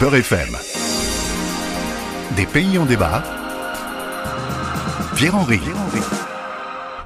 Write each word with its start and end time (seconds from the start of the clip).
Beurre 0.00 0.16
FM. 0.16 0.56
Des 2.36 2.46
pays 2.46 2.78
en 2.78 2.86
débat. 2.86 3.22
Pierre-Henri. 5.16 5.60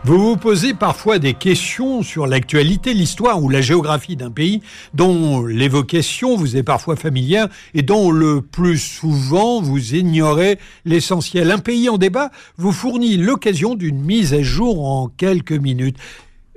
Vous 0.04 0.18
vous 0.18 0.36
posez 0.36 0.74
parfois 0.74 1.18
des 1.18 1.34
questions 1.34 2.02
sur 2.02 2.26
l'actualité, 2.26 2.92
l'histoire 2.92 3.42
ou 3.42 3.48
la 3.48 3.60
géographie 3.60 4.16
d'un 4.16 4.30
pays 4.30 4.60
dont 4.94 5.46
l'évocation 5.46 6.36
vous 6.36 6.56
est 6.56 6.62
parfois 6.64 6.96
familière 6.96 7.48
et 7.72 7.82
dont 7.82 8.10
le 8.10 8.42
plus 8.42 8.78
souvent 8.78 9.62
vous 9.62 9.94
ignorez 9.94 10.58
l'essentiel. 10.84 11.50
Un 11.50 11.60
pays 11.60 11.88
en 11.88 11.98
débat 11.98 12.30
vous 12.56 12.72
fournit 12.72 13.16
l'occasion 13.16 13.74
d'une 13.74 14.00
mise 14.00 14.34
à 14.34 14.42
jour 14.42 14.84
en 14.86 15.08
quelques 15.08 15.52
minutes. 15.52 15.96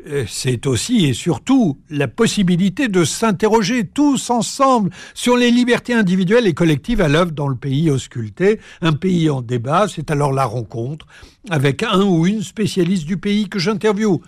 Euh, 0.08 0.26
c'est 0.28 0.68
aussi 0.68 1.06
et 1.06 1.14
surtout 1.14 1.78
la 1.90 2.08
possibilité 2.08 2.88
de 2.88 3.04
s'interroger 3.04 3.88
tous 3.88 4.30
ensemble 4.30 4.92
sur 5.14 5.36
les 5.36 5.50
libertés 5.50 5.94
individuelles 5.94 6.48
et 6.48 6.54
collectives 6.54 7.02
à 7.02 7.08
l'œuvre 7.08 7.32
dans 7.32 7.48
le 7.48 7.56
pays 7.56 7.90
ausculté. 7.90 8.60
Un 8.82 8.94
pays 8.94 9.30
en 9.30 9.42
débat, 9.42 9.88
c'est 9.88 10.12
alors 10.12 10.32
la 10.32 10.46
rencontre 10.46 11.08
avec 11.50 11.82
un 11.84 12.04
ou 12.04 12.28
une 12.28 12.44
spécialiste 12.44 13.06
du 13.06 13.18
pays 13.18 13.50
que 13.50 13.60
j'interviewe. 13.60 14.22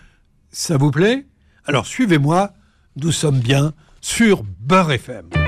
Ça 0.49 0.77
vous 0.77 0.91
plaît? 0.91 1.25
Alors 1.65 1.85
suivez-moi, 1.85 2.53
nous 2.95 3.11
sommes 3.11 3.39
bien 3.39 3.73
sur 4.01 4.43
Beurre 4.43 4.93
FM. 4.93 5.46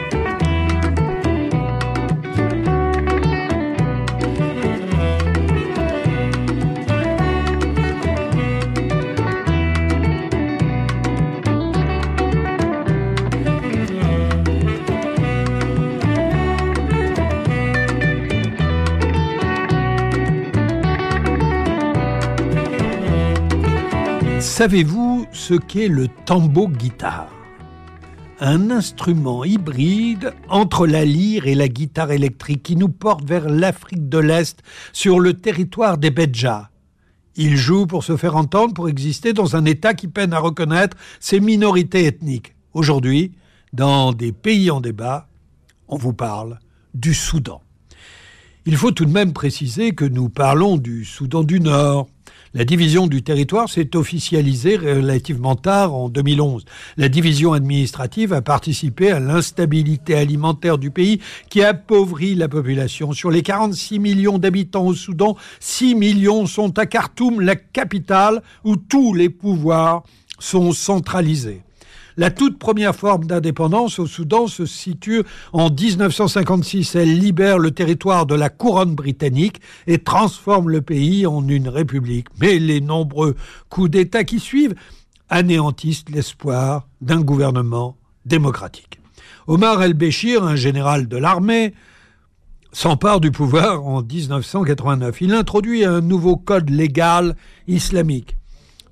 Savez-vous 24.59 25.25
ce 25.31 25.53
qu'est 25.53 25.87
le 25.87 26.09
tambour-guitare 26.25 27.29
Un 28.41 28.71
instrument 28.71 29.45
hybride 29.45 30.33
entre 30.49 30.85
la 30.85 31.05
lyre 31.05 31.47
et 31.47 31.55
la 31.55 31.69
guitare 31.69 32.11
électrique 32.11 32.63
qui 32.63 32.75
nous 32.75 32.89
porte 32.89 33.23
vers 33.23 33.47
l'Afrique 33.47 34.09
de 34.09 34.17
l'Est 34.17 34.61
sur 34.91 35.21
le 35.21 35.35
territoire 35.35 35.97
des 35.97 36.11
Bedja. 36.11 36.71
Il 37.37 37.55
joue 37.55 37.87
pour 37.87 38.03
se 38.03 38.17
faire 38.17 38.35
entendre, 38.35 38.73
pour 38.73 38.89
exister 38.89 39.31
dans 39.31 39.55
un 39.55 39.63
État 39.63 39.93
qui 39.93 40.09
peine 40.09 40.33
à 40.33 40.39
reconnaître 40.39 40.97
ses 41.21 41.39
minorités 41.39 42.03
ethniques. 42.03 42.53
Aujourd'hui, 42.73 43.31
dans 43.71 44.11
des 44.11 44.33
pays 44.33 44.71
en 44.71 44.81
débat, 44.81 45.29
on 45.87 45.95
vous 45.95 46.11
parle 46.11 46.59
du 46.93 47.13
Soudan. 47.13 47.61
Il 48.65 48.75
faut 48.75 48.91
tout 48.91 49.05
de 49.05 49.13
même 49.13 49.31
préciser 49.31 49.93
que 49.93 50.03
nous 50.03 50.27
parlons 50.27 50.75
du 50.75 51.05
Soudan 51.05 51.43
du 51.45 51.61
Nord, 51.61 52.09
la 52.53 52.65
division 52.65 53.05
du 53.05 53.21
territoire 53.21 53.69
s'est 53.69 53.95
officialisée 53.95 54.75
relativement 54.75 55.55
tard 55.55 55.93
en 55.93 56.09
2011. 56.09 56.65
La 56.97 57.07
division 57.07 57.53
administrative 57.53 58.33
a 58.33 58.41
participé 58.41 59.11
à 59.11 59.19
l'instabilité 59.19 60.15
alimentaire 60.15 60.79
du 60.79 60.89
pays 60.89 61.19
qui 61.49 61.61
appauvrit 61.61 62.33
la 62.33 62.47
population. 62.47 63.13
Sur 63.13 63.29
les 63.29 63.43
46 63.43 63.99
millions 63.99 64.39
d'habitants 64.39 64.87
au 64.87 64.95
Soudan, 64.95 65.37
6 65.59 65.93
millions 65.93 66.47
sont 66.47 66.79
à 66.79 66.87
Khartoum, 66.87 67.39
la 67.39 67.55
capitale, 67.55 68.41
où 68.63 68.75
tous 68.77 69.13
les 69.13 69.29
pouvoirs 69.29 70.03
sont 70.39 70.71
centralisés. 70.71 71.61
La 72.19 72.31
toute 72.31 72.59
première 72.59 72.97
forme 72.97 73.27
d'indépendance 73.27 73.97
au 73.97 74.05
Soudan 74.05 74.47
se 74.47 74.65
situe 74.65 75.23
en 75.53 75.69
1956. 75.69 76.95
Elle 76.95 77.17
libère 77.17 77.59
le 77.59 77.71
territoire 77.71 78.25
de 78.25 78.35
la 78.35 78.49
couronne 78.49 78.93
britannique 78.93 79.61
et 79.87 79.99
transforme 79.99 80.69
le 80.69 80.81
pays 80.81 81.25
en 81.25 81.47
une 81.47 81.69
république. 81.69 82.27
Mais 82.41 82.59
les 82.59 82.81
nombreux 82.81 83.37
coups 83.69 83.89
d'État 83.89 84.25
qui 84.25 84.41
suivent 84.41 84.75
anéantissent 85.29 86.03
l'espoir 86.09 86.89
d'un 86.99 87.21
gouvernement 87.21 87.95
démocratique. 88.25 88.99
Omar 89.47 89.81
el-Béchir, 89.81 90.43
un 90.43 90.57
général 90.57 91.07
de 91.07 91.15
l'armée, 91.15 91.73
s'empare 92.73 93.21
du 93.21 93.31
pouvoir 93.31 93.85
en 93.85 94.03
1989. 94.03 95.21
Il 95.21 95.33
introduit 95.33 95.85
un 95.85 96.01
nouveau 96.01 96.35
code 96.35 96.69
légal 96.69 97.37
islamique. 97.69 98.35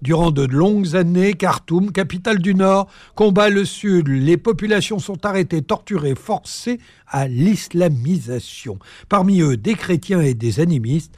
Durant 0.01 0.31
de 0.31 0.43
longues 0.43 0.95
années, 0.95 1.33
Khartoum, 1.33 1.91
capitale 1.91 2.39
du 2.39 2.53
Nord, 2.53 2.87
combat 3.15 3.49
le 3.49 3.65
Sud. 3.65 4.07
Les 4.07 4.37
populations 4.37 4.99
sont 4.99 5.25
arrêtées, 5.25 5.63
torturées, 5.63 6.15
forcées 6.15 6.79
à 7.07 7.27
l'islamisation. 7.27 8.77
Parmi 9.09 9.41
eux, 9.41 9.57
des 9.57 9.73
chrétiens 9.73 10.21
et 10.21 10.33
des 10.35 10.59
animistes. 10.59 11.15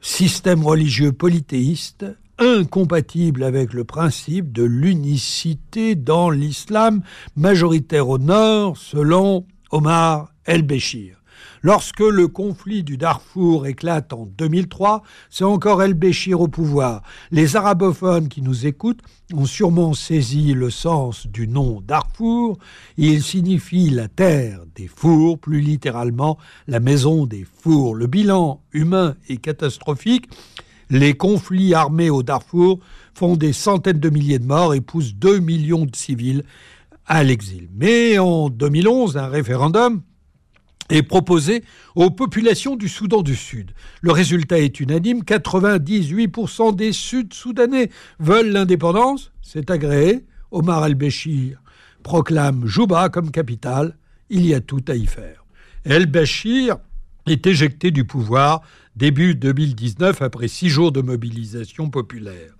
Système 0.00 0.64
religieux 0.64 1.12
polythéiste, 1.12 2.04
incompatible 2.38 3.44
avec 3.44 3.72
le 3.72 3.84
principe 3.84 4.52
de 4.52 4.64
l'unicité 4.64 5.94
dans 5.94 6.28
l'islam, 6.28 7.02
majoritaire 7.36 8.08
au 8.08 8.18
Nord, 8.18 8.76
selon 8.76 9.46
Omar 9.70 10.32
el-Béchir. 10.44 11.21
Lorsque 11.64 12.00
le 12.00 12.26
conflit 12.26 12.82
du 12.82 12.96
Darfour 12.96 13.68
éclate 13.68 14.12
en 14.12 14.26
2003, 14.26 15.04
c'est 15.30 15.44
encore 15.44 15.80
El-Béchir 15.80 16.40
au 16.40 16.48
pouvoir. 16.48 17.02
Les 17.30 17.54
arabophones 17.54 18.28
qui 18.28 18.42
nous 18.42 18.66
écoutent 18.66 19.02
ont 19.32 19.46
sûrement 19.46 19.94
saisi 19.94 20.54
le 20.54 20.70
sens 20.70 21.28
du 21.28 21.46
nom 21.46 21.80
Darfour. 21.80 22.58
Il 22.96 23.22
signifie 23.22 23.90
la 23.90 24.08
terre 24.08 24.64
des 24.74 24.88
fours, 24.88 25.38
plus 25.38 25.60
littéralement 25.60 26.36
la 26.66 26.80
maison 26.80 27.26
des 27.26 27.44
fours. 27.44 27.94
Le 27.94 28.08
bilan 28.08 28.60
humain 28.72 29.14
est 29.28 29.36
catastrophique. 29.36 30.28
Les 30.90 31.14
conflits 31.14 31.74
armés 31.74 32.10
au 32.10 32.24
Darfour 32.24 32.80
font 33.14 33.36
des 33.36 33.52
centaines 33.52 34.00
de 34.00 34.10
milliers 34.10 34.40
de 34.40 34.46
morts 34.46 34.74
et 34.74 34.80
poussent 34.80 35.14
2 35.14 35.38
millions 35.38 35.84
de 35.84 35.94
civils 35.94 36.42
à 37.06 37.22
l'exil. 37.22 37.68
Mais 37.72 38.18
en 38.18 38.50
2011, 38.50 39.16
un 39.16 39.28
référendum 39.28 40.02
est 40.92 41.02
proposé 41.02 41.64
aux 41.94 42.10
populations 42.10 42.76
du 42.76 42.88
Soudan 42.88 43.22
du 43.22 43.34
Sud. 43.34 43.72
Le 44.02 44.12
résultat 44.12 44.58
est 44.58 44.78
unanime, 44.80 45.22
98% 45.22 46.76
des 46.76 46.92
Sud-Soudanais 46.92 47.90
veulent 48.20 48.50
l'indépendance, 48.50 49.32
c'est 49.42 49.70
agréé. 49.70 50.24
Omar 50.50 50.82
al-Béchir 50.82 51.62
proclame 52.02 52.66
Juba 52.66 53.08
comme 53.08 53.30
capitale, 53.30 53.96
il 54.28 54.44
y 54.44 54.54
a 54.54 54.60
tout 54.60 54.84
à 54.86 54.94
y 54.94 55.06
faire. 55.06 55.44
El-Béchir 55.84 56.76
est 57.26 57.46
éjecté 57.46 57.90
du 57.90 58.04
pouvoir 58.04 58.60
début 58.94 59.34
2019 59.34 60.20
après 60.20 60.48
six 60.48 60.68
jours 60.68 60.92
de 60.92 61.00
mobilisation 61.00 61.88
populaire. 61.88 62.52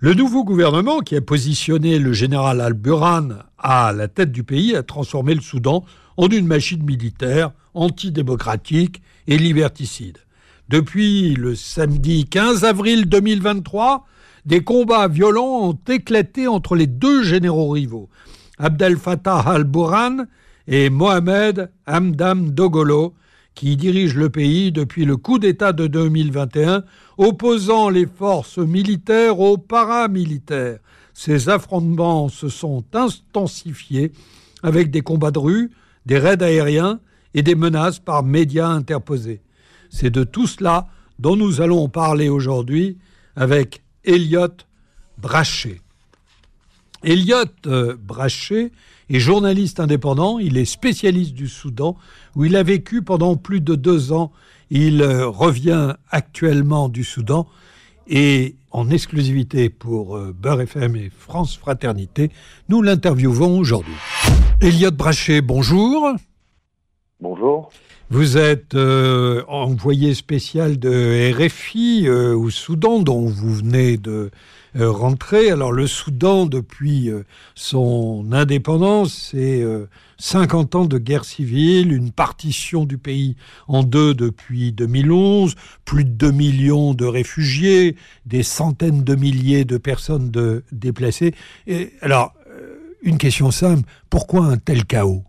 Le 0.00 0.14
nouveau 0.14 0.44
gouvernement, 0.44 1.00
qui 1.00 1.16
a 1.16 1.20
positionné 1.20 1.98
le 1.98 2.12
général 2.12 2.60
al-Burhan 2.60 3.30
à 3.58 3.92
la 3.92 4.06
tête 4.06 4.30
du 4.30 4.44
pays, 4.44 4.76
a 4.76 4.84
transformé 4.84 5.34
le 5.34 5.40
Soudan 5.40 5.84
en 6.18 6.28
une 6.28 6.46
machine 6.46 6.82
militaire 6.82 7.52
antidémocratique 7.74 9.00
et 9.28 9.38
liberticide. 9.38 10.18
Depuis 10.68 11.34
le 11.34 11.54
samedi 11.54 12.26
15 12.26 12.64
avril 12.64 13.08
2023, 13.08 14.04
des 14.44 14.62
combats 14.62 15.08
violents 15.08 15.70
ont 15.70 15.78
éclaté 15.88 16.48
entre 16.48 16.74
les 16.74 16.88
deux 16.88 17.22
généraux 17.22 17.70
rivaux, 17.70 18.08
Abdel 18.58 18.96
Fattah 18.96 19.38
al-Burhan 19.38 20.26
et 20.66 20.90
Mohamed 20.90 21.70
Hamdam 21.86 22.50
Dogolo, 22.50 23.14
qui 23.54 23.76
dirige 23.76 24.14
le 24.14 24.28
pays 24.28 24.72
depuis 24.72 25.04
le 25.04 25.16
coup 25.16 25.38
d'État 25.38 25.72
de 25.72 25.86
2021, 25.86 26.82
opposant 27.16 27.88
les 27.90 28.06
forces 28.06 28.58
militaires 28.58 29.38
aux 29.40 29.56
paramilitaires. 29.56 30.78
Ces 31.14 31.48
affrontements 31.48 32.28
se 32.28 32.48
sont 32.48 32.84
intensifiés 32.92 34.12
avec 34.62 34.90
des 34.90 35.00
combats 35.00 35.30
de 35.30 35.38
rue, 35.38 35.70
des 36.08 36.18
raids 36.18 36.42
aériens 36.42 37.00
et 37.34 37.42
des 37.42 37.54
menaces 37.54 37.98
par 37.98 38.22
médias 38.24 38.68
interposés. 38.68 39.42
C'est 39.90 40.10
de 40.10 40.24
tout 40.24 40.46
cela 40.46 40.88
dont 41.18 41.36
nous 41.36 41.60
allons 41.60 41.88
parler 41.88 42.30
aujourd'hui 42.30 42.96
avec 43.36 43.82
Elliot 44.04 44.56
Brachet. 45.18 45.80
Elliot 47.04 47.44
euh, 47.66 47.94
Brachet 48.00 48.72
est 49.10 49.20
journaliste 49.20 49.80
indépendant, 49.80 50.38
il 50.38 50.56
est 50.56 50.64
spécialiste 50.64 51.34
du 51.34 51.46
Soudan, 51.46 51.96
où 52.34 52.46
il 52.46 52.56
a 52.56 52.62
vécu 52.62 53.02
pendant 53.02 53.36
plus 53.36 53.60
de 53.60 53.74
deux 53.74 54.12
ans. 54.12 54.32
Il 54.70 55.02
euh, 55.02 55.26
revient 55.26 55.94
actuellement 56.10 56.88
du 56.88 57.04
Soudan 57.04 57.46
et 58.06 58.56
en 58.70 58.88
exclusivité 58.88 59.68
pour 59.68 60.16
euh, 60.16 60.34
Beurre 60.36 60.62
FM 60.62 60.96
et 60.96 61.10
France 61.16 61.56
Fraternité, 61.56 62.30
nous 62.70 62.80
l'interviewons 62.80 63.58
aujourd'hui. 63.58 63.94
Elliot 64.60 64.90
Brachet, 64.90 65.40
bonjour. 65.40 66.10
Bonjour. 67.20 67.70
Vous 68.10 68.38
êtes 68.38 68.74
euh, 68.74 69.44
envoyé 69.46 70.14
spécial 70.14 70.80
de 70.80 71.32
RFI 71.32 72.08
euh, 72.08 72.34
au 72.34 72.50
Soudan, 72.50 72.98
dont 72.98 73.26
vous 73.26 73.54
venez 73.54 73.98
de 73.98 74.32
euh, 74.74 74.90
rentrer. 74.90 75.52
Alors 75.52 75.70
le 75.70 75.86
Soudan, 75.86 76.46
depuis 76.46 77.08
son 77.54 78.32
indépendance, 78.32 79.30
c'est 79.30 79.64
50 80.18 80.74
ans 80.74 80.84
de 80.86 80.98
guerre 80.98 81.24
civile, 81.24 81.92
une 81.92 82.10
partition 82.10 82.84
du 82.84 82.98
pays 82.98 83.36
en 83.68 83.84
deux 83.84 84.12
depuis 84.12 84.72
2011, 84.72 85.54
plus 85.84 86.04
de 86.04 86.10
2 86.10 86.32
millions 86.32 86.94
de 86.94 87.04
réfugiés, 87.04 87.94
des 88.26 88.42
centaines 88.42 89.04
de 89.04 89.14
milliers 89.14 89.64
de 89.64 89.78
personnes 89.78 90.32
de, 90.32 90.64
déplacées. 90.72 91.34
Et, 91.68 91.92
alors, 92.00 92.34
une 93.02 93.18
question 93.18 93.50
simple, 93.50 93.82
pourquoi 94.10 94.44
un 94.44 94.56
tel 94.56 94.84
chaos? 94.84 95.22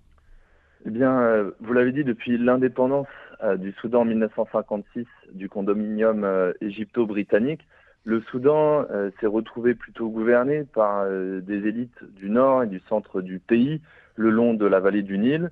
Eh 0.86 0.92
bien, 0.92 1.20
euh, 1.20 1.52
vous 1.60 1.74
l'avez 1.74 1.92
dit, 1.92 2.04
depuis 2.04 2.38
l'indépendance 2.38 3.08
euh, 3.44 3.58
du 3.58 3.74
Soudan 3.74 4.02
en 4.02 4.06
1956 4.06 5.06
du 5.34 5.50
condominium 5.50 6.24
euh, 6.24 6.54
égypto-britannique, 6.62 7.62
le 8.06 8.22
Soudan 8.32 8.86
s'est 9.20 9.28
retrouvé 9.28 9.76
plutôt 9.76 10.08
gouverné 10.08 10.64
par 10.64 11.06
des 11.06 11.68
élites 11.68 12.02
du 12.16 12.30
nord 12.30 12.64
et 12.64 12.68
du 12.68 12.82
centre 12.88 13.22
du 13.22 13.40
pays, 13.40 13.82
le 14.16 14.30
long 14.32 14.54
de 14.54 14.66
la 14.66 14.80
vallée 14.80 15.04
du 15.04 15.20
Nil. 15.20 15.52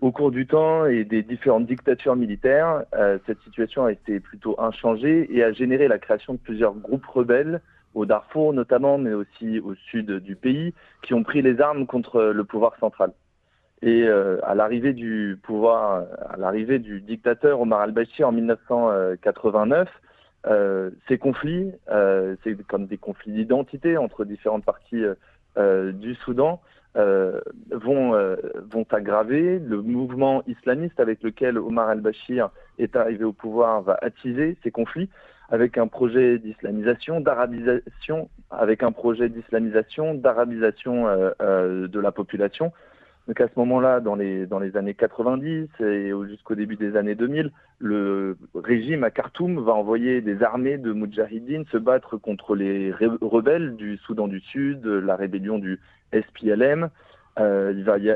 Au 0.00 0.10
cours 0.10 0.30
du 0.30 0.46
temps 0.46 0.86
et 0.86 1.04
des 1.04 1.22
différentes 1.22 1.66
dictatures 1.66 2.16
militaires, 2.16 2.84
cette 3.26 3.40
situation 3.42 3.84
a 3.84 3.92
été 3.92 4.18
plutôt 4.18 4.58
inchangée 4.58 5.28
et 5.30 5.44
a 5.44 5.52
généré 5.52 5.88
la 5.88 5.98
création 5.98 6.32
de 6.32 6.38
plusieurs 6.38 6.74
groupes 6.74 7.06
rebelles 7.06 7.60
au 7.94 8.06
Darfour 8.06 8.52
notamment, 8.52 8.98
mais 8.98 9.12
aussi 9.12 9.60
au 9.60 9.74
sud 9.74 10.10
du 10.10 10.36
pays, 10.36 10.74
qui 11.02 11.14
ont 11.14 11.22
pris 11.22 11.42
les 11.42 11.60
armes 11.60 11.86
contre 11.86 12.22
le 12.22 12.44
pouvoir 12.44 12.76
central. 12.78 13.12
Et 13.82 14.04
euh, 14.04 14.38
à 14.44 14.54
l'arrivée 14.54 14.92
du 14.92 15.38
pouvoir, 15.42 16.04
à 16.28 16.36
l'arrivée 16.36 16.78
du 16.78 17.00
dictateur 17.00 17.60
Omar 17.60 17.80
al-Bashir 17.80 18.28
en 18.28 18.32
1989, 18.32 19.88
euh, 20.46 20.90
ces 21.06 21.18
conflits, 21.18 21.70
euh, 21.90 22.34
c'est 22.42 22.60
comme 22.66 22.86
des 22.86 22.98
conflits 22.98 23.32
d'identité 23.32 23.96
entre 23.96 24.24
différentes 24.24 24.64
parties 24.64 25.04
du 25.56 26.14
Soudan, 26.14 26.60
vont, 26.94 28.36
vont 28.70 28.86
aggraver. 28.90 29.58
Le 29.58 29.82
mouvement 29.82 30.44
islamiste 30.46 31.00
avec 31.00 31.20
lequel 31.24 31.58
Omar 31.58 31.88
al-Bashir 31.88 32.50
est 32.78 32.94
arrivé 32.94 33.24
au 33.24 33.32
pouvoir 33.32 33.82
va 33.82 33.98
attiser 34.00 34.56
ces 34.62 34.70
conflits 34.70 35.10
avec 35.48 35.78
un 35.78 35.86
projet 35.86 36.38
d'islamisation, 36.38 37.20
d'arabisation, 37.20 38.28
avec 38.50 38.82
un 38.82 38.92
projet 38.92 39.28
d'islamisation, 39.28 40.14
d'arabisation 40.14 41.04
de 41.40 42.00
la 42.00 42.12
population 42.12 42.72
donc 43.28 43.42
à 43.42 43.46
ce 43.46 43.52
moment-là, 43.56 44.00
dans 44.00 44.14
les, 44.14 44.46
dans 44.46 44.58
les 44.58 44.74
années 44.78 44.94
90 44.94 45.68
et 45.80 46.12
jusqu'au 46.26 46.54
début 46.54 46.76
des 46.76 46.96
années 46.96 47.14
2000, 47.14 47.52
le 47.78 48.38
régime 48.54 49.04
à 49.04 49.10
Khartoum 49.10 49.62
va 49.62 49.74
envoyer 49.74 50.22
des 50.22 50.42
armées 50.42 50.78
de 50.78 50.92
Moudjahidines 50.92 51.66
se 51.70 51.76
battre 51.76 52.16
contre 52.16 52.56
les 52.56 52.90
rebelles 52.90 53.76
du 53.76 53.98
Soudan 53.98 54.28
du 54.28 54.40
Sud, 54.40 54.86
la 54.86 55.14
rébellion 55.14 55.58
du 55.58 55.78
SPLM. 56.14 56.88
Euh, 57.38 57.74
il, 57.76 57.84
va 57.84 57.98
y 57.98 58.10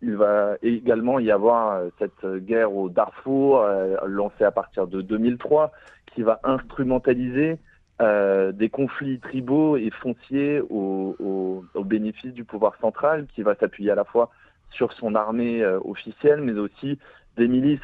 il 0.00 0.16
va 0.16 0.56
également 0.62 1.18
y 1.18 1.30
avoir 1.30 1.82
cette 1.98 2.24
guerre 2.44 2.72
au 2.72 2.88
Darfour, 2.88 3.62
euh, 3.62 3.96
lancée 4.06 4.44
à 4.44 4.50
partir 4.50 4.86
de 4.86 5.02
2003, 5.02 5.72
qui 6.14 6.22
va 6.22 6.40
instrumentaliser 6.44 7.58
euh, 8.00 8.52
des 8.52 8.68
conflits 8.68 9.18
tribaux 9.18 9.76
et 9.76 9.90
fonciers 9.90 10.60
au, 10.70 11.64
bénéfice 11.84 12.32
du 12.32 12.44
pouvoir 12.44 12.76
central, 12.80 13.26
qui 13.34 13.42
va 13.42 13.54
s'appuyer 13.56 13.90
à 13.90 13.94
la 13.94 14.04
fois 14.04 14.30
sur 14.70 14.92
son 14.92 15.14
armée 15.14 15.62
euh, 15.62 15.80
officielle, 15.84 16.42
mais 16.42 16.52
aussi 16.52 16.98
des 17.36 17.48
milices 17.48 17.80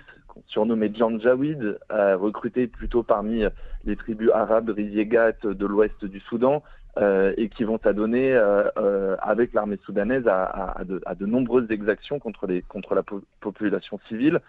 surnommées 0.46 0.92
Janjaweed, 0.94 1.78
euh, 1.90 2.16
recrutées 2.16 2.68
plutôt 2.68 3.02
parmi 3.02 3.44
les 3.84 3.96
tribus 3.96 4.30
arabes 4.32 4.68
riziegat 4.68 5.32
de 5.42 5.66
l'ouest 5.66 6.04
du 6.04 6.20
Soudan, 6.20 6.62
euh, 6.98 7.34
et 7.36 7.48
qui 7.48 7.64
vont 7.64 7.78
s'adonner 7.82 8.32
euh, 8.32 8.68
euh, 8.78 9.16
avec 9.20 9.52
l'armée 9.52 9.78
soudanaise 9.84 10.26
à, 10.28 10.44
à, 10.44 10.80
à, 10.80 10.84
de, 10.84 11.00
à, 11.06 11.14
de, 11.14 11.26
nombreuses 11.26 11.70
exactions 11.70 12.20
contre, 12.20 12.46
les, 12.46 12.62
contre 12.62 12.94
la 12.94 13.02
population 13.44 14.00
civile. 14.08 14.40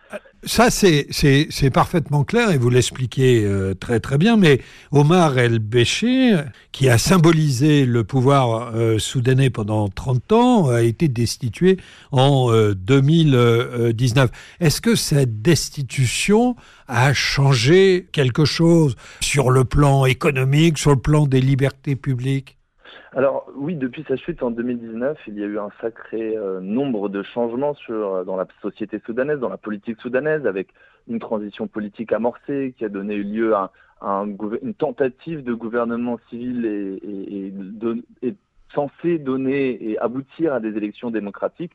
Ça, 0.44 0.70
c'est 0.72 1.70
parfaitement 1.74 2.24
clair 2.24 2.52
et 2.52 2.58
vous 2.58 2.70
l'expliquez 2.70 3.44
euh, 3.44 3.74
très 3.74 4.00
très 4.00 4.18
bien, 4.18 4.38
mais 4.38 4.62
Omar 4.92 5.38
el-Béchir, 5.38 6.46
qui 6.72 6.88
a 6.88 6.98
symbolisé 6.98 7.86
le 7.86 8.04
pouvoir 8.06 8.72
euh, 8.74 8.98
soudanais 8.98 9.50
pendant 9.50 9.90
30 9.90 10.32
ans, 10.32 10.70
a 10.70 10.82
été 10.82 11.10
destitué 11.10 11.78
en 12.12 12.52
2019. 12.74 14.32
Est-ce 14.62 14.80
que 14.80 14.96
cette 14.96 15.42
destitution 15.42 16.56
a 16.88 17.14
changé 17.14 18.08
quelque 18.14 18.46
chose 18.46 18.96
sur 19.20 19.52
le 19.52 19.66
plan 19.66 20.06
économique, 20.06 20.78
sur 20.78 20.92
le 20.92 21.02
plan 21.02 21.26
des 21.28 21.42
libertés 21.42 21.98
publiques? 21.98 22.58
Alors 23.14 23.50
oui, 23.56 23.76
depuis 23.76 24.04
sa 24.08 24.16
chute 24.16 24.44
en 24.44 24.52
2019, 24.52 25.18
il 25.28 25.40
y 25.40 25.44
a 25.44 25.48
eu 25.48 25.60
un 25.60 25.70
sacré 25.82 26.36
euh, 26.38 26.60
nombre 26.60 27.10
de 27.10 27.24
changements 27.24 27.74
sur, 27.74 28.26
dans 28.26 28.36
la 28.36 28.48
société 28.62 29.02
soudanaise, 29.06 29.40
dans 29.40 29.50
la 29.50 29.58
politique 29.58 30.00
soudanaise, 30.02 30.46
avec 30.46 30.70
une 31.08 31.20
transition 31.20 31.68
politique 31.68 32.12
amorcée 32.12 32.74
qui 32.78 32.86
a 32.86 32.90
donné 32.90 33.18
lieu 33.18 33.56
à, 33.56 33.72
à 34.02 34.20
un, 34.20 34.28
une 34.62 34.74
tentative 34.74 35.44
de 35.44 35.54
gouvernement 35.54 36.20
civil 36.30 36.66
et, 36.66 37.00
et, 37.04 37.54
donner 39.20 39.92
et 39.92 39.98
aboutir 40.00 40.54
à 40.54 40.60
des 40.60 40.76
élections 40.76 41.12
démocratiques. 41.12 41.72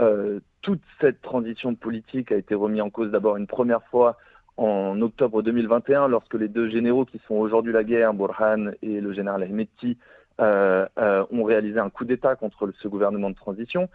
Euh, 0.00 0.40
toute 0.62 0.82
cette 1.00 1.20
transition 1.22 1.74
politique 1.74 2.32
a 2.32 2.36
été 2.36 2.54
remise 2.54 2.80
en 2.80 2.90
cause 2.90 3.10
d'abord 3.10 3.36
une 3.36 3.46
première 3.46 3.82
fois 3.84 4.16
en 4.56 5.00
octobre 5.00 5.42
2021, 5.42 6.08
lorsque 6.08 6.34
les 6.34 6.48
deux 6.48 6.68
généraux 6.68 7.04
qui 7.04 7.20
sont 7.26 7.34
aujourd'hui 7.34 7.72
la 7.72 7.84
guerre, 7.84 8.12
Burhan 8.12 8.72
et 8.82 9.00
le 9.00 9.12
général 9.12 9.42
euh, 9.42 9.64
euh, 9.84 9.94
ont 10.42 11.44
réalisé 11.44 11.78
un 11.78 11.90
coup 11.90 12.04
d'État 12.04 12.36
contre 12.36 12.72
ce 12.80 12.88
gouvernement 12.88 13.30
de 13.30 13.36
transition. 13.36 13.88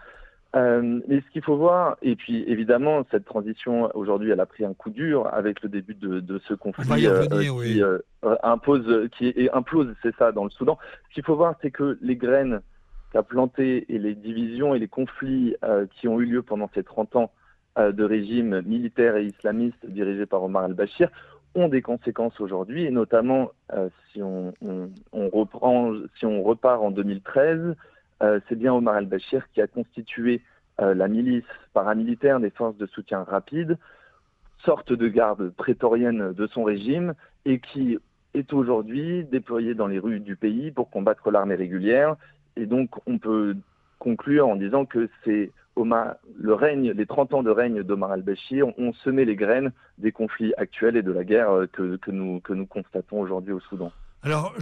Euh, 0.56 1.02
mais 1.08 1.22
ce 1.22 1.30
qu'il 1.32 1.44
faut 1.44 1.58
voir, 1.58 1.98
et 2.02 2.16
puis 2.16 2.44
évidemment, 2.48 3.06
cette 3.12 3.26
transition 3.26 3.92
aujourd'hui, 3.94 4.32
elle 4.32 4.40
a 4.40 4.46
pris 4.46 4.64
un 4.64 4.74
coup 4.74 4.90
dur 4.90 5.30
avec 5.34 5.62
le 5.62 5.70
début 5.70 5.94
de, 5.94 6.20
de 6.22 6.40
ce 6.48 6.54
conflit 6.54 6.86
qui 6.86 7.50
oui. 7.50 7.84
impose, 8.44 9.10
qui 9.18 9.28
est, 9.28 9.52
implose, 9.52 9.94
c'est 10.02 10.16
ça, 10.16 10.32
dans 10.32 10.46
le 10.46 10.50
Soudan. 10.50 10.80
Ce 11.10 11.16
qu'il 11.16 11.24
faut 11.24 11.36
voir, 11.36 11.56
c'est 11.62 11.72
que 11.72 11.98
les 12.02 12.16
graines 12.16 12.62
qu'a 13.12 13.24
plantées 13.24 13.86
et 13.90 14.00
les 14.00 14.16
divisions 14.16 14.74
et 14.74 14.80
les 14.80 14.88
conflits 14.88 15.56
qui 15.92 16.08
ont 16.08 16.20
eu 16.22 16.26
lieu 16.26 16.42
pendant 16.42 16.70
ces 16.74 16.84
30 16.84 17.18
ans 17.18 17.32
euh, 17.78 17.92
de 17.92 18.04
régime 18.04 18.62
militaire 18.62 19.18
et 19.18 19.26
islamiste 19.26 19.86
dirigé 19.86 20.26
par 20.26 20.42
Omar 20.42 20.64
al-Bashir 20.64 21.10
ont 21.56 21.68
des 21.68 21.82
conséquences 21.82 22.40
aujourd'hui, 22.40 22.86
et 22.86 22.92
notamment 22.92 23.52
euh, 23.74 23.90
si, 24.12 24.22
on, 24.22 24.54
reprend, 25.14 25.94
si 26.18 26.26
on 26.26 26.44
repart 26.44 26.82
en 26.82 26.92
2013, 26.92 27.76
euh, 28.24 28.40
c'est 28.48 28.56
bien 28.56 28.74
Omar 28.74 28.96
al-Bashir 28.96 29.48
qui 29.54 29.62
a 29.62 29.68
constitué 29.68 30.42
euh, 30.80 30.94
la 30.94 31.08
milice 31.08 31.44
paramilitaire 31.74 32.40
des 32.40 32.50
forces 32.50 32.78
de 32.78 32.86
soutien 32.86 33.24
rapide, 33.24 33.78
sorte 34.66 34.94
de 34.94 35.08
garde 35.08 35.50
prétorienne 35.52 36.34
de 36.34 36.48
son 36.48 36.64
régime, 36.64 37.14
et 37.46 37.60
qui 37.60 37.98
est 38.34 38.54
aujourd'hui 38.54 39.24
déployée 39.26 39.74
dans 39.74 39.88
les 39.88 40.00
rues 40.00 40.20
du 40.20 40.36
pays 40.36 40.72
pour 40.72 40.90
combattre 40.90 41.32
l'armée 41.32 41.56
régulière. 41.56 42.16
Et 42.56 42.66
donc 42.66 42.90
on 43.08 43.18
peut 43.18 43.56
conclure 44.00 44.48
en 44.48 44.56
disant 44.56 44.86
que 44.86 45.10
c'est 45.24 45.52
le 46.40 46.54
règne, 46.54 46.92
les 46.92 47.06
30 47.06 47.34
ans 47.34 47.44
de 47.44 47.50
règne 47.50 47.84
d'Omar 47.84 48.12
al-Bashir 48.12 48.68
ont 48.78 48.94
semé 49.04 49.26
les 49.26 49.36
graines 49.36 49.72
des 49.98 50.12
conflits 50.12 50.54
actuels 50.58 50.98
et 50.98 51.04
de 51.04 51.12
la 51.12 51.24
guerre 51.24 51.52
euh, 51.52 51.68
que, 51.68 52.12
nous, 52.12 52.42
constatons 52.68 53.20
aujourd'hui 53.20 53.54
au 53.54 53.60
Soudan. 53.60 53.92
Alors, 54.24 54.56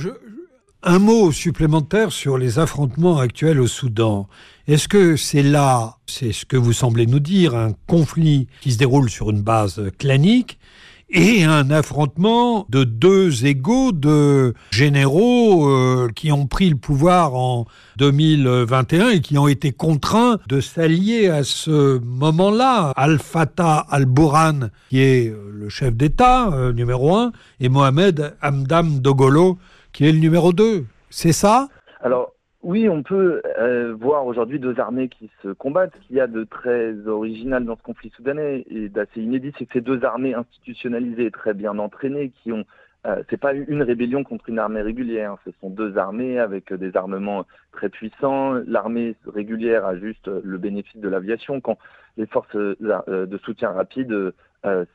un 0.84 1.00
mot 1.00 1.32
supplémentaire 1.32 2.12
sur 2.12 2.38
les 2.38 2.60
affrontements 2.60 3.18
actuels 3.18 3.60
au 3.60 3.68
Soudan. 3.68 4.28
Est-ce 4.68 4.88
que 4.88 5.16
c'est 5.16 5.44
là, 5.44 5.96
c'est 6.06 6.32
ce 6.32 6.46
que 6.46 6.58
vous 6.58 6.74
semblez 6.74 7.08
nous 7.08 7.20
dire, 7.20 7.56
un 7.56 7.72
conflit 7.88 8.48
qui 8.62 8.72
se 8.72 8.78
déroule 8.78 9.10
sur 9.10 9.30
une 9.30 9.42
base 9.42 9.82
clanique 9.98 10.60
et 11.10 11.44
un 11.44 11.70
affrontement 11.70 12.66
de 12.70 12.84
deux 12.84 13.46
égaux 13.46 13.92
de 13.92 14.54
généraux 14.72 15.70
euh, 15.70 16.10
qui 16.16 16.32
ont 16.32 16.48
pris 16.48 16.70
le 16.70 16.76
pouvoir 16.76 17.36
en 17.36 17.66
2021 17.98 19.10
et 19.10 19.22
qui 19.22 19.38
ont 19.38 19.48
été 19.48 19.72
contraints 19.72 20.40
de 20.48 20.60
s'allier 20.62 21.30
à 21.30 21.44
ce 21.44 22.00
moment-là. 22.00 22.92
Al-Fatah 22.96 23.86
al-Bourhan, 23.90 24.70
qui 24.90 25.02
est 25.02 25.30
euh, 25.30 25.52
le 25.54 25.70
chef 25.70 25.96
d'État 25.96 26.52
euh, 26.52 26.74
numéro 26.74 27.16
un, 27.16 27.32
et 27.60 27.70
Mohamed 27.70 28.36
Hamdam 28.42 29.00
Dogolo, 29.00 29.58
qui 29.94 30.06
est 30.06 30.12
le 30.12 30.20
numéro 30.20 30.54
deux. 30.54 30.86
C'est 31.10 31.34
ça? 31.34 31.70
Alors, 32.02 32.35
oui, 32.66 32.90
on 32.90 33.04
peut 33.04 33.44
euh, 33.60 33.94
voir 33.94 34.26
aujourd'hui 34.26 34.60
deux 34.60 34.80
armées 34.80 35.08
qui 35.08 35.30
se 35.44 35.50
combattent. 35.50 35.94
Ce 36.02 36.08
qu'il 36.08 36.16
y 36.16 36.20
a 36.20 36.26
de 36.26 36.44
très 36.46 36.96
original 37.08 37.64
dans 37.64 37.78
ce 37.78 37.84
conflit 37.84 38.12
soudanais 38.16 38.66
et 38.72 38.90
d'assez 38.90 39.22
inédit, 39.22 39.54
c'est 39.56 39.68
que 39.68 39.74
ces 39.74 39.82
deux 39.82 40.04
armées 40.04 40.34
institutionnalisées 40.34 41.28
et 41.28 41.32
très 41.32 41.54
bien 41.54 41.78
entraînées, 41.78 42.32
qui 42.42 42.52
ont 42.52 42.66
euh, 43.06 43.22
c'est 43.30 43.38
pas 43.38 43.54
une 43.54 43.84
rébellion 43.84 44.24
contre 44.24 44.50
une 44.50 44.58
armée 44.58 44.82
régulière. 44.82 45.38
Ce 45.46 45.52
sont 45.62 45.70
deux 45.70 45.96
armées 46.00 46.40
avec 46.40 46.74
des 46.74 46.98
armements 46.98 47.46
très 47.72 47.90
puissants. 47.90 48.54
L'armée 48.66 49.16
régulière 49.28 49.86
a 49.86 49.96
juste 49.96 50.28
le 50.28 50.58
bénéfice 50.58 51.00
de 51.00 51.08
l'aviation 51.08 51.62
quand 51.62 51.78
les 52.18 52.26
forces 52.26 52.56
de 52.56 53.40
soutien 53.44 53.70
rapide 53.70 54.34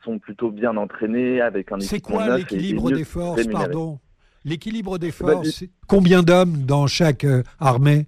sont 0.03 0.19
plutôt 0.19 0.51
bien 0.51 0.75
entraînées 0.75 1.39
avec 1.39 1.71
un 1.71 1.79
C'est 1.79 2.01
quoi 2.01 2.35
l'équilibre 2.35 2.91
des 2.91 3.05
forces, 3.05 3.47
pardon? 3.47 3.97
L'équilibre 4.43 4.97
des 4.97 5.09
bah, 5.09 5.33
forces, 5.33 5.63
combien 5.87 6.23
d'hommes 6.23 6.65
dans 6.65 6.87
chaque 6.87 7.25
armée? 7.59 8.07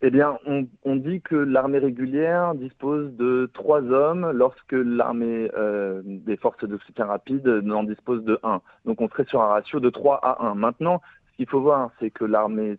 Eh 0.00 0.10
bien, 0.10 0.38
on, 0.84 0.96
dit 0.96 1.20
que 1.22 1.34
l'armée 1.34 1.78
régulière 1.78 2.54
dispose 2.54 3.12
de 3.16 3.50
trois 3.52 3.82
hommes 3.82 4.30
lorsque 4.30 4.72
l'armée 4.72 5.50
euh, 5.58 6.02
des 6.04 6.36
forces 6.36 6.62
de 6.62 6.78
soutien 6.86 7.06
rapide 7.06 7.44
n'en 7.46 7.82
dispose 7.82 8.22
de 8.24 8.38
un. 8.44 8.60
Donc 8.84 9.00
on 9.00 9.08
serait 9.08 9.24
sur 9.24 9.42
un 9.42 9.48
ratio 9.48 9.80
de 9.80 9.90
3 9.90 10.20
à 10.22 10.46
1. 10.46 10.54
Maintenant, 10.54 11.02
ce 11.32 11.36
qu'il 11.36 11.48
faut 11.48 11.60
voir, 11.60 11.90
c'est 11.98 12.10
que 12.10 12.24
l'armée 12.24 12.78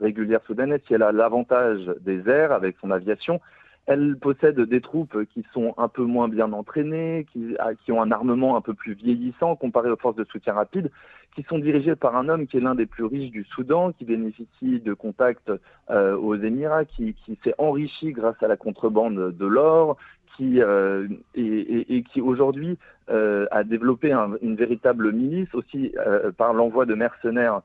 régulière 0.00 0.40
soudanaise, 0.46 0.80
si 0.86 0.92
elle 0.92 1.02
a 1.02 1.12
l'avantage 1.12 1.90
des 2.02 2.28
airs 2.28 2.52
avec 2.52 2.76
son 2.82 2.90
aviation, 2.90 3.40
elle 3.88 4.18
possède 4.18 4.60
des 4.60 4.82
troupes 4.82 5.24
qui 5.32 5.44
sont 5.54 5.72
un 5.78 5.88
peu 5.88 6.02
moins 6.02 6.28
bien 6.28 6.52
entraînées, 6.52 7.26
qui, 7.32 7.56
qui, 7.84 7.90
ont 7.90 8.02
un 8.02 8.12
armement 8.12 8.54
un 8.56 8.60
peu 8.60 8.74
plus 8.74 8.92
vieillissant 8.92 9.56
comparé 9.56 9.90
aux 9.90 9.96
forces 9.96 10.16
de 10.16 10.24
soutien 10.24 10.52
rapide, 10.52 10.90
qui 11.34 11.42
sont 11.44 11.58
dirigées 11.58 11.96
par 11.96 12.14
un 12.14 12.28
homme 12.28 12.46
qui 12.46 12.58
est 12.58 12.60
l'un 12.60 12.74
des 12.74 12.84
plus 12.84 13.04
riches 13.04 13.30
du 13.30 13.44
Soudan, 13.44 13.92
qui 13.92 14.04
bénéficie 14.04 14.80
de 14.80 14.92
contacts 14.92 15.50
euh, 15.90 16.14
aux 16.18 16.34
Émirats, 16.34 16.84
qui, 16.84 17.16
s'est 17.42 17.54
enrichi 17.56 18.12
grâce 18.12 18.40
à 18.42 18.46
la 18.46 18.58
contrebande 18.58 19.34
de 19.34 19.46
l'or, 19.46 19.96
qui 20.36 20.60
euh, 20.60 21.08
et, 21.34 22.04
qui 22.12 22.20
aujourd'hui 22.20 22.76
euh, 23.08 23.46
a 23.50 23.64
développé 23.64 24.12
un, 24.12 24.32
une 24.42 24.54
véritable 24.54 25.12
milice 25.12 25.52
aussi 25.54 25.94
par 26.36 26.52
l'envoi 26.52 26.84
de 26.84 26.94
mercenaires 26.94 27.62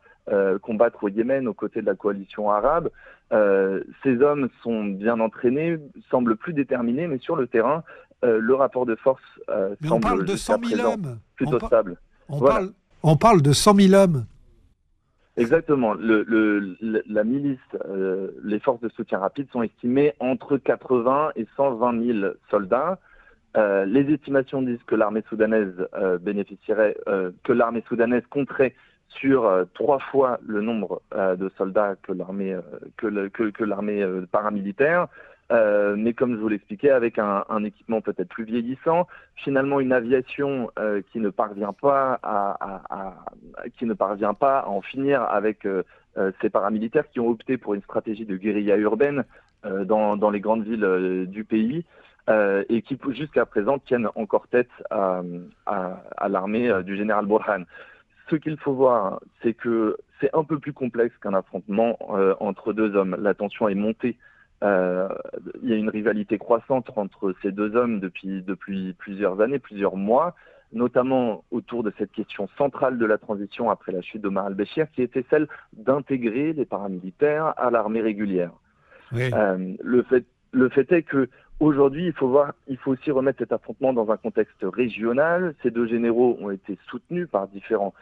combattre 0.62 1.04
au 1.04 1.10
Yémen 1.10 1.50
aux 1.50 1.54
côtés 1.54 1.82
de 1.82 1.86
la 1.86 1.96
coalition 1.96 2.50
arabe. 2.50 2.90
Euh, 3.34 3.84
ces 4.04 4.22
hommes 4.22 4.50
sont 4.62 4.84
bien 4.84 5.20
entraînés, 5.20 5.78
semblent 6.10 6.36
plus 6.36 6.54
déterminés, 6.54 7.08
mais 7.08 7.18
sur 7.18 7.36
le 7.36 7.48
terrain, 7.48 7.84
euh, 8.24 8.40
le 8.40 8.56
rapport 8.56 8.86
de 8.86 8.96
force 8.96 9.22
semble 9.48 9.78
on 9.92 10.00
parle 10.00 10.26
de 10.26 10.36
100 10.36 10.64
000 10.66 10.88
hommes. 10.88 11.20
plutôt 11.36 11.60
stable. 11.60 11.98
On, 12.30 12.40
parle, 12.40 12.72
on 13.02 13.18
parle 13.18 13.42
de 13.42 13.52
100 13.52 13.76
000 13.76 13.94
hommes. 13.94 14.26
Exactement. 15.36 15.96
Le, 15.96 16.24
le, 16.28 16.78
la 17.08 17.24
milice, 17.24 17.58
les 18.44 18.60
forces 18.60 18.82
de 18.82 18.90
soutien 18.90 19.18
rapide 19.18 19.48
sont 19.52 19.64
estimées 19.64 20.14
entre 20.20 20.58
80 20.58 21.32
et 21.36 21.48
120 21.58 22.20
000 22.22 22.34
soldats. 22.52 23.00
Euh, 23.56 23.86
les 23.86 24.12
estimations 24.12 24.62
disent 24.62 24.84
que 24.88 24.96
l'armée 24.96 25.24
soudanaise 25.30 25.88
euh, 25.94 26.18
bénéficierait, 26.18 26.98
euh, 27.08 27.32
que 27.44 27.54
l'armée 27.54 27.84
soudanaise 27.88 28.24
compterait 28.30 28.74
sur 29.08 29.46
euh, 29.46 29.66
trois 29.74 30.00
fois 30.00 30.40
le 30.46 30.62
nombre 30.62 31.02
euh, 31.14 31.36
de 31.36 31.50
soldats 31.58 31.96
que 32.02 32.12
l'armée 32.12 32.58
l'armée 33.60 34.06
paramilitaire. 34.32 35.08
mais 35.52 36.14
comme 36.14 36.36
je 36.36 36.40
vous 36.40 36.48
l'expliquais, 36.48 36.90
avec 36.90 37.20
un, 37.20 37.64
équipement 37.64 38.02
peut-être 38.02 38.30
plus 38.30 38.44
vieillissant, 38.44 39.08
finalement 39.36 39.80
une 39.80 39.94
aviation 39.94 40.72
qui 41.12 41.20
ne 41.20 41.30
parvient 41.30 41.74
pas 41.74 42.20
à, 42.24 43.16
qui 43.78 43.86
ne 43.86 43.94
parvient 43.94 44.34
pas 44.34 44.60
à 44.60 44.68
en 44.68 44.82
finir 44.82 45.22
avec 45.22 45.68
ces 46.42 46.50
paramilitaires 46.50 47.08
qui 47.12 47.20
ont 47.20 47.30
opté 47.30 47.58
pour 47.58 47.76
une 47.76 47.84
stratégie 47.84 48.26
de 48.26 48.36
guérilla 48.36 48.78
urbaine 48.78 49.26
dans, 49.64 50.32
les 50.32 50.40
grandes 50.40 50.64
villes 50.64 51.28
du 51.28 51.44
pays. 51.44 51.86
Euh, 52.30 52.64
et 52.70 52.82
qui 52.82 52.98
jusqu'à 53.10 53.46
présent 53.46 53.80
tiennent 53.80 54.08
encore 54.16 54.48
tête 54.48 54.70
à, 54.90 55.22
l'armée 56.30 56.72
du 56.84 56.96
général 56.96 57.26
Borhan 57.26 57.64
ce 58.30 58.36
qu'il 58.36 58.58
faut 58.58 58.74
voir, 58.74 59.20
c'est 59.42 59.54
que 59.54 59.98
c'est 60.20 60.30
un 60.34 60.44
peu 60.44 60.60
plus 60.60 60.74
complexe 60.74 61.16
qu'un 61.22 61.34
affrontement 61.34 61.98
euh, 62.12 62.36
entre 62.40 62.74
deux 62.74 62.96
hommes. 62.96 63.18
La 63.20 63.34
tension 63.34 63.68
est 63.68 63.76
montée. 63.76 64.18
Euh, 64.64 65.10
il 65.62 65.70
y 65.70 65.74
a 65.74 65.76
une 65.76 65.90
rivalité 65.90 66.38
croissante 66.38 66.90
entre 66.96 67.36
ces 67.42 67.52
deux 67.52 67.76
hommes 67.76 68.00
depuis, 68.00 68.42
depuis 68.42 68.94
plusieurs 68.94 69.42
années, 69.42 69.60
plusieurs 69.60 69.98
mois, 69.98 70.36
notamment 70.72 71.44
autour 71.52 71.84
de 71.84 71.92
cette 71.98 72.14
question 72.14 72.48
centrale 72.58 72.98
de 72.98 73.06
la 73.06 73.18
transition 73.18 73.70
après 73.70 73.92
la 73.92 74.02
chute 74.02 74.22
d'Omar 74.22 74.46
al-Béchir, 74.46 74.90
qui 74.92 75.02
était 75.02 75.26
celle 75.30 75.48
d'intégrer 75.74 76.54
les 76.54 76.66
paramilitaires 76.66 77.54
à 77.58 77.70
l'armée 77.72 78.02
régulière. 78.02 78.52
Oui. 79.12 79.30
Euh, 79.34 79.76
le, 79.84 80.04
fait, 80.04 80.24
le 80.54 80.70
fait 80.70 80.92
est 80.94 81.04
que 81.04 81.28
Aujourd'hui, 81.60 82.08
il 82.08 82.14
faut 82.14 82.28
voir, 82.28 82.54
il 82.68 82.76
faut 82.78 82.92
aussi 82.92 83.10
remettre 83.10 83.40
cet 83.40 83.54
affrontement 83.54 83.94
dans 83.94 84.12
un 84.12 84.18
contexte 84.18 84.64
régional. 84.64 85.56
Ces 85.64 85.72
deux 85.72 85.88
généraux 85.88 86.38
ont 86.42 86.50
été 86.50 86.78
soutenus 86.90 87.28
par 87.30 87.48
différents 87.48 87.94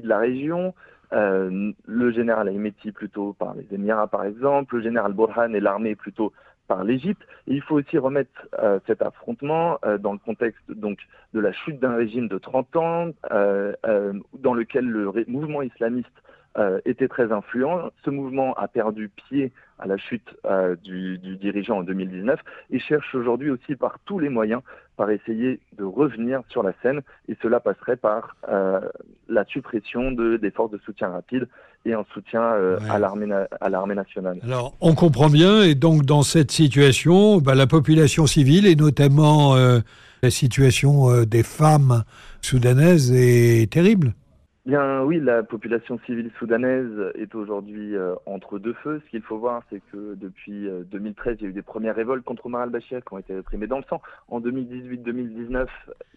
de 0.00 0.08
la 0.08 0.18
région. 0.18 0.74
Euh, 1.12 1.72
le 1.86 2.10
général 2.10 2.48
Ahmeti 2.48 2.90
plutôt 2.90 3.34
par 3.34 3.54
les 3.54 3.66
Émirats 3.72 4.08
par 4.08 4.24
exemple, 4.24 4.76
le 4.76 4.82
général 4.82 5.12
Borhan 5.12 5.52
et 5.52 5.60
l'armée 5.60 5.94
plutôt 5.94 6.32
par 6.66 6.82
l'Égypte. 6.82 7.22
il 7.46 7.60
faut 7.60 7.76
aussi 7.76 7.98
remettre 7.98 8.48
euh, 8.58 8.80
cet 8.86 9.02
affrontement 9.02 9.78
euh, 9.84 9.98
dans 9.98 10.12
le 10.12 10.18
contexte 10.18 10.64
donc 10.70 10.98
de 11.34 11.40
la 11.40 11.52
chute 11.52 11.78
d'un 11.78 11.94
régime 11.94 12.26
de 12.26 12.38
30 12.38 12.76
ans, 12.76 13.10
dans 13.30 14.54
lequel 14.54 14.86
le 14.86 15.12
mouvement 15.28 15.62
islamiste 15.62 16.22
euh, 16.58 16.80
était 16.84 17.08
très 17.08 17.32
influent. 17.32 17.90
Ce 18.04 18.10
mouvement 18.10 18.54
a 18.54 18.68
perdu 18.68 19.08
pied 19.08 19.52
à 19.78 19.86
la 19.86 19.96
chute 19.96 20.36
euh, 20.46 20.76
du, 20.84 21.18
du, 21.18 21.36
dirigeant 21.36 21.78
en 21.78 21.82
2019 21.82 22.38
et 22.70 22.78
cherche 22.78 23.14
aujourd'hui 23.14 23.50
aussi 23.50 23.74
par 23.74 23.98
tous 24.04 24.18
les 24.18 24.28
moyens 24.28 24.62
par 24.96 25.10
essayer 25.10 25.58
de 25.76 25.82
revenir 25.82 26.42
sur 26.48 26.62
la 26.62 26.72
scène 26.80 27.00
et 27.28 27.36
cela 27.42 27.58
passerait 27.58 27.96
par 27.96 28.36
euh, 28.48 28.80
la 29.28 29.44
suppression 29.46 30.12
de, 30.12 30.36
des 30.36 30.52
forces 30.52 30.70
de 30.70 30.78
soutien 30.84 31.08
rapide 31.08 31.48
et 31.84 31.92
un 31.92 32.04
soutien 32.14 32.40
euh, 32.40 32.78
ouais. 32.78 32.88
à 32.88 33.68
l'armée 33.68 33.94
nationale. 33.94 34.38
Alors 34.44 34.74
on 34.80 34.94
comprend 34.94 35.28
bien 35.28 35.62
et 35.62 35.74
donc 35.74 36.04
dans 36.04 36.22
cette 36.22 36.52
situation, 36.52 37.38
bah, 37.38 37.56
la 37.56 37.66
population 37.66 38.26
civile 38.26 38.66
et 38.66 38.76
notamment 38.76 39.56
la 40.22 40.30
situation 40.30 41.24
des 41.24 41.42
femmes 41.42 42.04
soudanaises 42.40 43.12
est 43.12 43.70
terrible. 43.72 44.14
Bien 44.66 45.02
oui, 45.02 45.20
la 45.20 45.42
population 45.42 45.98
civile 46.06 46.30
soudanaise 46.38 47.12
est 47.16 47.34
aujourd'hui 47.34 47.94
euh, 47.94 48.14
entre 48.24 48.58
deux 48.58 48.72
feux. 48.72 49.02
Ce 49.04 49.10
qu'il 49.10 49.20
faut 49.20 49.36
voir, 49.36 49.62
c'est 49.68 49.82
que 49.92 50.14
depuis 50.14 50.66
euh, 50.66 50.84
2013, 50.84 51.36
il 51.38 51.42
y 51.42 51.46
a 51.46 51.50
eu 51.50 51.52
des 51.52 51.60
premières 51.60 51.94
révoltes 51.94 52.24
contre 52.24 52.46
Omar 52.46 52.62
al-Bashir 52.62 53.04
qui 53.04 53.12
ont 53.12 53.18
été 53.18 53.34
réprimées 53.34 53.66
dans 53.66 53.76
le 53.76 53.84
sang. 53.90 54.00
En 54.28 54.40
2018-2019, 54.40 55.66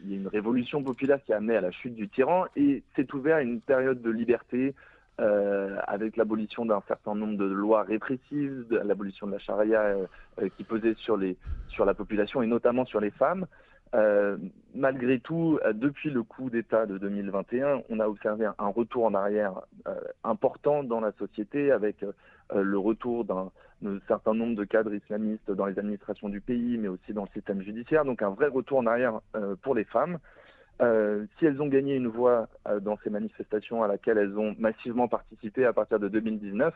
il 0.06 0.12
y 0.12 0.14
a 0.14 0.18
une 0.18 0.28
révolution 0.30 0.82
populaire 0.82 1.22
qui 1.26 1.34
a 1.34 1.38
amené 1.38 1.58
à 1.58 1.62
la 1.62 1.72
chute 1.72 1.94
du 1.94 2.08
tyran 2.08 2.46
et 2.56 2.84
s'est 2.96 3.14
ouvert 3.14 3.40
une 3.40 3.60
période 3.60 4.02
de 4.02 4.10
liberté 4.10 4.74
euh, 5.20 5.78
avec 5.88 6.16
l'abolition 6.16 6.64
d'un 6.64 6.84
certain 6.88 7.16
nombre 7.16 7.38
de 7.38 7.46
lois 7.46 7.82
répressives, 7.82 8.68
l'abolition 8.70 9.26
de 9.26 9.32
la 9.32 9.40
charia 9.40 9.82
euh, 9.82 10.06
euh, 10.40 10.50
qui 10.56 10.64
pesait 10.64 10.94
sur, 10.94 11.18
les, 11.18 11.36
sur 11.70 11.86
la 11.86 11.96
population 11.96 12.44
et 12.44 12.46
notamment 12.46 12.86
sur 12.86 13.00
les 13.00 13.10
femmes. 13.10 13.48
Euh, 13.96 14.38
malgré 14.76 15.20
tout, 15.20 15.60
euh, 15.66 15.74
depuis 15.74 16.10
le 16.10 16.24
coup 16.24 16.50
d'État 16.50 16.86
de 16.86 16.98
2021, 16.98 17.84
on 17.90 18.00
a 18.00 18.08
observé 18.08 18.46
un, 18.58 18.68
retour 18.68 19.06
en 19.06 19.14
arrière 19.14 19.62
euh, 19.88 19.96
important 20.24 20.84
dans 20.84 21.00
la 21.00 21.12
société 21.14 21.72
avec 21.72 22.06
le 22.56 22.78
retour 22.78 23.26
d'un 23.26 23.52
certain 24.08 24.34
nombre 24.34 24.56
de 24.56 24.64
cadres 24.64 24.94
islamistes 24.94 25.52
dans 25.52 25.66
les 25.66 25.78
administrations 25.78 26.30
du 26.30 26.40
pays, 26.40 26.78
mais 26.78 26.88
aussi 26.88 27.12
dans 27.12 27.24
le 27.24 27.30
système 27.34 27.62
judiciaire. 27.62 28.06
Donc 28.06 28.22
un 28.22 28.30
vrai 28.30 28.48
retour 28.48 28.78
en 28.78 28.86
arrière 28.86 29.20
pour 29.64 29.76
les 29.76 29.84
femmes. 29.84 30.18
Si 30.80 31.46
elles 31.46 31.62
ont 31.62 31.68
gagné 31.68 31.96
une 31.96 32.08
voix 32.08 32.48
dans 32.80 32.98
ces 33.04 33.10
manifestations 33.10 33.84
à 33.84 33.90
laquelle 33.90 34.18
elles 34.18 34.38
ont 34.38 34.56
massivement 34.60 35.10
participé 35.10 35.66
à 35.66 35.74
partir 35.74 36.00
de 36.00 36.08
2019, 36.08 36.74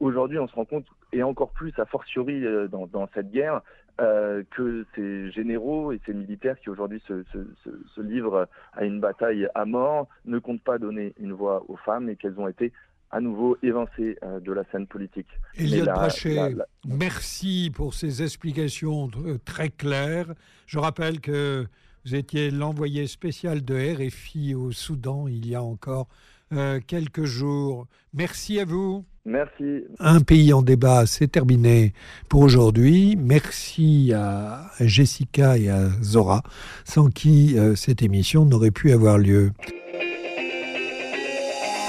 aujourd'hui 0.00 0.38
on 0.38 0.48
se 0.48 0.54
rend 0.54 0.64
compte, 0.64 0.86
et 1.12 1.22
encore 1.22 1.50
plus 1.50 1.78
a 1.78 1.84
fortiori 1.84 2.42
dans, 2.70 2.86
dans, 2.86 3.06
cette 3.12 3.30
guerre, 3.30 3.60
euh, 4.00 4.42
que 4.50 4.86
ces 4.94 5.30
généraux 5.30 5.92
et 5.92 6.00
ces 6.06 6.14
militaires 6.14 6.58
qui 6.60 6.70
aujourd'hui 6.70 7.02
se, 7.06 7.22
se, 7.32 7.38
se, 7.64 7.70
se, 7.94 8.00
livrent 8.00 8.48
à 8.72 8.84
une 8.84 9.00
bataille 9.00 9.48
à 9.54 9.64
mort 9.64 10.08
ne 10.24 10.38
comptent 10.38 10.62
pas 10.62 10.78
donner 10.78 11.14
une 11.20 11.32
voix 11.32 11.64
aux 11.68 11.76
femmes 11.76 12.08
et 12.08 12.16
qu'elles 12.16 12.38
ont 12.38 12.48
été 12.48 12.72
à 13.10 13.20
nouveau 13.20 13.58
évincées 13.62 14.16
euh, 14.22 14.40
de 14.40 14.52
la 14.52 14.64
scène 14.72 14.86
politique. 14.86 15.28
Eliott 15.56 15.86
Brachet, 15.86 16.34
la, 16.34 16.48
la... 16.50 16.66
merci 16.86 17.70
pour 17.74 17.92
ces 17.92 18.22
explications 18.22 19.10
très 19.44 19.68
claires. 19.68 20.32
Je 20.66 20.78
rappelle 20.78 21.20
que 21.20 21.66
vous 22.04 22.14
étiez 22.14 22.50
l'envoyé 22.50 23.06
spécial 23.06 23.62
de 23.64 23.74
RFI 23.74 24.54
au 24.54 24.72
Soudan 24.72 25.28
il 25.28 25.46
y 25.46 25.54
a 25.54 25.62
encore 25.62 26.08
euh, 26.52 26.80
quelques 26.86 27.24
jours. 27.24 27.86
Merci 28.12 28.58
à 28.58 28.64
vous. 28.64 29.04
Merci. 29.24 29.84
Un 30.00 30.20
pays 30.20 30.52
en 30.52 30.62
débat, 30.62 31.06
c'est 31.06 31.28
terminé 31.28 31.92
pour 32.28 32.40
aujourd'hui. 32.40 33.16
Merci 33.16 34.12
à 34.12 34.70
Jessica 34.80 35.56
et 35.56 35.68
à 35.68 35.90
Zora, 36.02 36.42
sans 36.84 37.08
qui 37.08 37.56
euh, 37.56 37.76
cette 37.76 38.02
émission 38.02 38.44
n'aurait 38.44 38.72
pu 38.72 38.90
avoir 38.90 39.18
lieu. 39.18 39.52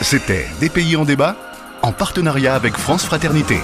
C'était 0.01 0.45
Des 0.59 0.69
pays 0.69 0.95
en 0.95 1.05
débat 1.05 1.35
en 1.81 1.91
partenariat 1.91 2.55
avec 2.55 2.75
France 2.75 3.05
Fraternité. 3.05 3.57